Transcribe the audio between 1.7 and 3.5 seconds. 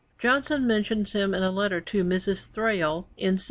to Mrs. Thrale in 1778.